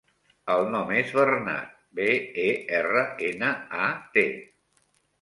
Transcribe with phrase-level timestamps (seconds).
[0.53, 2.09] El nom és Bernat: be,
[2.47, 2.49] e,
[2.81, 3.55] erra, ena,
[3.89, 4.29] a, te.